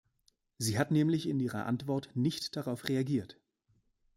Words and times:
Sie 0.57 0.79
hat 0.79 0.89
nämlich 0.89 1.29
in 1.29 1.39
ihrer 1.39 1.67
Antwort 1.67 2.09
nicht 2.15 2.55
darauf 2.55 2.85
reagiert. 2.87 3.39